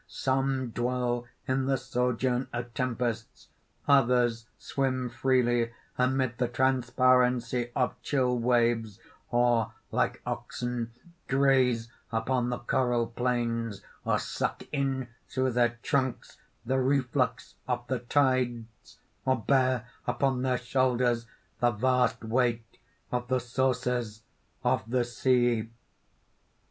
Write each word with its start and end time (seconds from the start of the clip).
Some 0.07 0.71
dwell 0.71 1.27
in 1.47 1.67
the 1.67 1.77
sojourn 1.77 2.47
of 2.51 2.73
tempests; 2.73 3.49
others 3.87 4.47
swim 4.57 5.11
freely 5.11 5.73
amid 5.95 6.39
the 6.39 6.47
transparency 6.47 7.69
of 7.75 8.01
chill 8.01 8.35
waves; 8.35 8.99
or, 9.29 9.73
like 9.91 10.19
oxen, 10.25 10.91
graze 11.27 11.91
upon 12.11 12.49
the 12.49 12.57
coral 12.57 13.05
plains, 13.05 13.83
or 14.03 14.17
suck 14.17 14.63
in 14.71 15.07
through 15.29 15.51
their 15.51 15.77
trunks 15.83 16.39
the 16.65 16.79
reflux 16.79 17.53
of 17.67 17.85
the 17.85 17.99
tides, 17.99 18.97
or 19.23 19.37
bear 19.39 19.87
upon 20.07 20.41
their 20.41 20.57
shoulders 20.57 21.27
the 21.59 21.69
vast 21.69 22.23
weight 22.23 22.79
of 23.11 23.27
the 23.27 23.39
sources 23.39 24.23
of 24.63 24.81
the 24.89 25.03
sea." 25.03 25.69